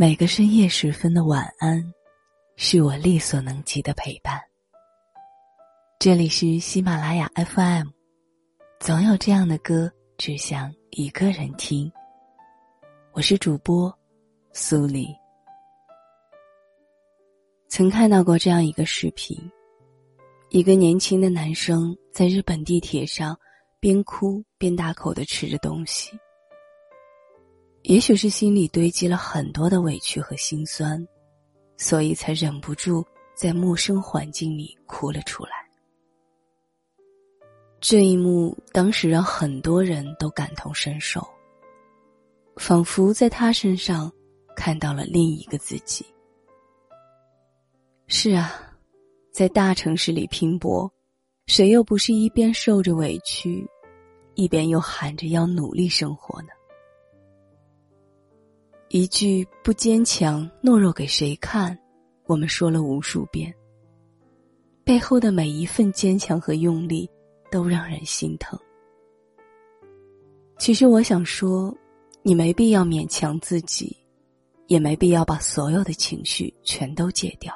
[0.00, 1.92] 每个深夜时分的晚安，
[2.54, 4.40] 是我力所能及的陪伴。
[5.98, 7.88] 这里是喜马拉雅 FM，
[8.78, 11.90] 总有这样的歌，只想一个人听。
[13.10, 13.92] 我是主播
[14.52, 15.08] 苏黎。
[17.68, 19.36] 曾看到过这样一个视频：
[20.50, 23.36] 一个年轻的男生在日本地铁上
[23.80, 26.16] 边哭边大口的吃着东西。
[27.88, 31.02] 也许是心里堆积了很多的委屈和心酸，
[31.78, 33.02] 所以才忍不住
[33.34, 35.52] 在陌生环境里哭了出来。
[37.80, 41.26] 这一幕当时让很多人都感同身受，
[42.56, 44.12] 仿佛在他身上
[44.54, 46.04] 看到了另一个自己。
[48.06, 48.52] 是啊，
[49.32, 50.92] 在大城市里拼搏，
[51.46, 53.66] 谁又不是一边受着委屈，
[54.34, 56.48] 一边又喊着要努力生活呢？
[58.90, 61.78] 一句不坚强懦弱给谁看？
[62.24, 63.54] 我们说了无数遍。
[64.82, 67.08] 背后的每一份坚强和用力，
[67.50, 68.58] 都让人心疼。
[70.58, 71.76] 其实我想说，
[72.22, 73.94] 你没必要勉强自己，
[74.68, 77.54] 也没必要把所有的情绪全都戒掉。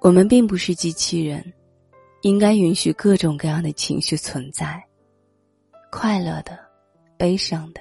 [0.00, 1.52] 我们并不是机器人，
[2.22, 4.80] 应该允许各种各样的情绪存在：
[5.90, 6.56] 快乐的、
[7.18, 7.80] 悲伤的、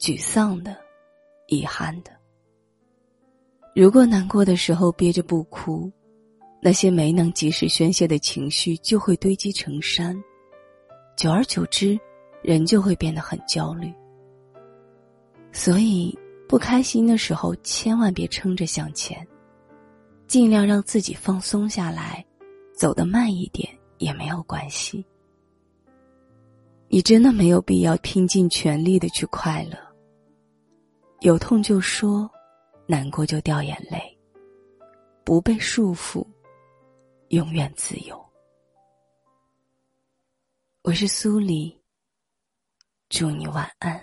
[0.00, 0.87] 沮丧的。
[1.48, 2.12] 遗憾的。
[3.74, 5.90] 如果难过的时候憋着不哭，
[6.62, 10.16] 那些没能及时宣泄的情绪就会堆积成山，
[11.16, 11.98] 久而久之，
[12.42, 13.92] 人就会变得很焦虑。
[15.52, 16.16] 所以，
[16.48, 19.26] 不开心的时候千万别撑着向前，
[20.26, 22.24] 尽量让自己放松下来，
[22.74, 25.04] 走得慢一点也没有关系。
[26.88, 29.78] 你真的没有必要拼尽全力的去快乐。
[31.20, 32.30] 有痛就说，
[32.86, 34.16] 难过就掉眼泪，
[35.24, 36.24] 不被束缚，
[37.30, 38.24] 永远自由。
[40.82, 41.76] 我是苏黎，
[43.08, 44.00] 祝你晚安。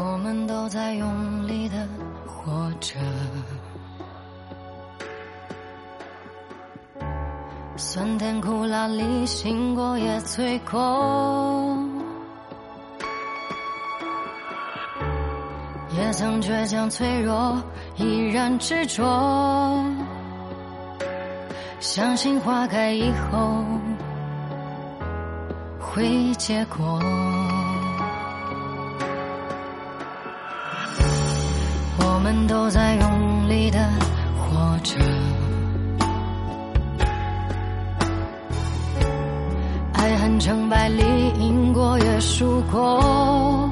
[0.00, 1.76] 我们都在用力的
[2.24, 2.94] 活着，
[7.76, 11.76] 酸甜苦辣里醒过也醉过，
[15.96, 17.60] 也曾倔强脆弱，
[17.96, 19.02] 依然执着，
[21.80, 23.64] 相信花开以后
[25.80, 27.00] 会结果。
[32.48, 33.78] 都在用力的
[34.38, 34.96] 活着，
[39.92, 41.02] 爱恨成败里
[41.38, 43.70] 赢过也输过，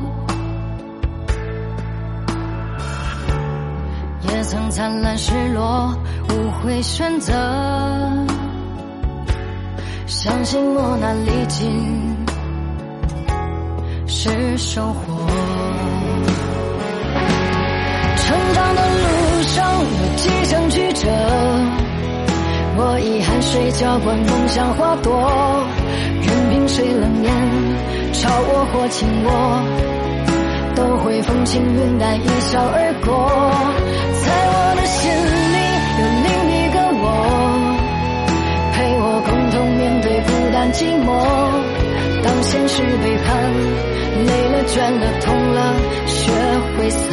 [4.29, 5.97] 也曾灿烂失落，
[6.29, 7.33] 无悔选择，
[10.07, 12.15] 相信磨难历尽
[14.07, 15.46] 是收获。
[23.23, 25.67] 汗水浇灌梦想花朵，
[26.23, 27.33] 任凭谁冷眼
[28.13, 29.29] 嘲我或轻我，
[30.75, 33.11] 都会风轻云淡一笑而过。
[34.25, 35.57] 在我的心里
[36.01, 37.05] 有另一个我，
[38.73, 41.09] 陪我共同面对孤单寂寞。
[42.23, 43.29] 当现实背叛，
[44.27, 45.59] 累了倦了痛了，
[46.07, 46.33] 学
[46.77, 47.05] 会洒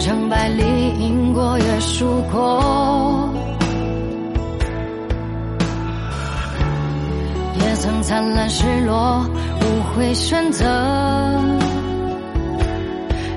[0.00, 0.62] 成败里
[0.98, 3.32] 赢过也输过，
[7.60, 9.26] 也曾灿烂失落，
[9.60, 9.64] 无
[9.94, 10.64] 悔选择。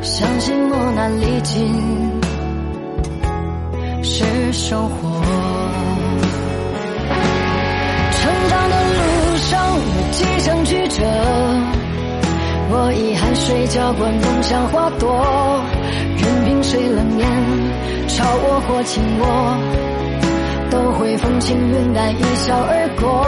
[0.02, 1.74] 相信磨难历尽
[4.04, 5.22] 是收获。
[8.12, 11.04] 成长的路上有几程曲折，
[12.69, 15.60] 我以汗水浇灌梦想花朵，
[16.51, 17.25] 任凭谁冷眼
[18.09, 19.24] 嘲我或轻我。
[20.69, 23.24] 都会风轻云淡，一笑而过。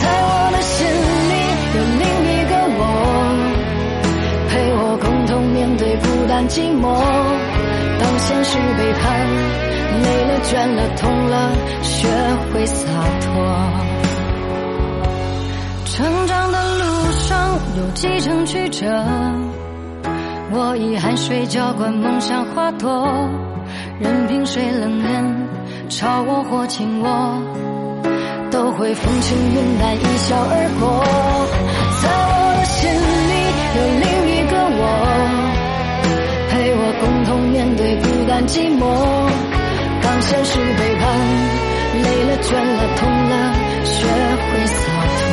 [0.00, 1.32] 在我的心里
[1.76, 2.80] 有另一个我，
[4.48, 6.82] 陪我共同面对孤单寂寞。
[8.00, 9.02] 当现实背叛，
[10.02, 11.34] 累了倦了痛了，
[11.82, 12.08] 学
[12.52, 12.82] 会洒
[13.20, 13.30] 脱。
[15.86, 18.86] 成长的路上有几程曲折，
[20.54, 23.08] 我以汗水浇灌梦想花朵，
[23.98, 25.48] 任凭谁冷眼。
[25.88, 27.08] 嘲我或轻我，
[28.50, 31.02] 都会风轻云淡，一笑而过。
[32.02, 33.32] 在我的心里
[33.78, 34.82] 有另一个我，
[36.50, 38.84] 陪我共同面对孤单寂寞。
[40.02, 41.02] 当现实背叛，
[42.02, 43.32] 累了倦了痛了，
[43.84, 44.04] 学
[44.36, 44.76] 会洒
[45.16, 45.24] 脱。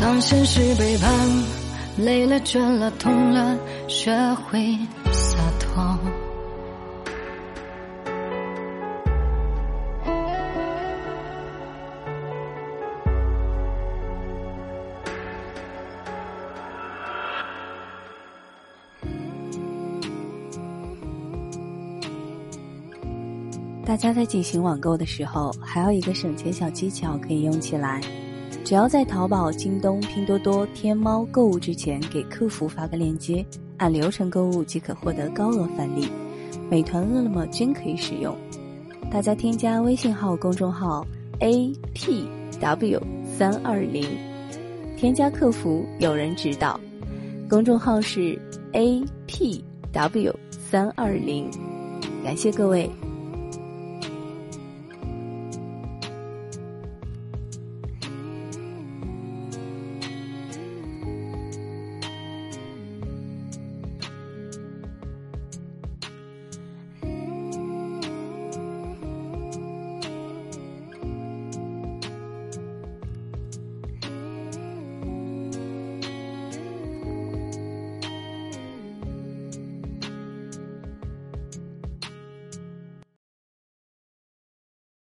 [0.00, 1.10] 当现实背叛，
[1.96, 3.56] 累了倦了痛了，
[3.88, 4.76] 学会
[5.12, 5.98] 洒脱。
[23.86, 28.00] 大家在进行网购的时候，还有一个省钱小技巧可以用起来。
[28.64, 33.44] 只要在淘宝、京东、拼多多、天猫购物之前，给客服发个链接，
[33.76, 36.08] 按流程购物即可获得高额返利。
[36.70, 38.34] 美团、饿了么均可以使用。
[39.10, 41.06] 大家添加微信号公众号
[41.40, 42.26] a p
[42.58, 43.02] w
[43.36, 44.02] 三二零，
[44.96, 46.80] 添加客服有人指导。
[47.50, 48.40] 公众号是
[48.72, 49.62] a p
[49.92, 51.50] w 三二零，
[52.24, 52.90] 感谢各位。